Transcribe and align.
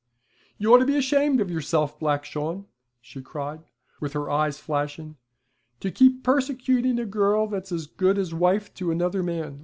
'You 0.57 0.73
ought 0.73 0.79
to 0.79 0.85
be 0.87 0.97
ashamed 0.97 1.39
of 1.41 1.51
yourself, 1.51 1.99
Black 1.99 2.25
Shawn,' 2.25 2.65
she 3.01 3.21
cried, 3.21 3.61
with 3.99 4.13
her 4.13 4.31
eyes 4.31 4.57
flashing, 4.57 5.15
'to 5.79 5.91
keep 5.91 6.23
persecuting 6.23 6.97
a 6.99 7.05
girl 7.05 7.45
that's 7.45 7.71
as 7.71 7.85
good 7.85 8.17
as 8.17 8.33
wife 8.33 8.73
to 8.73 8.89
another 8.89 9.21
man. 9.21 9.59